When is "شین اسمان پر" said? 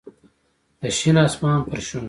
0.97-1.79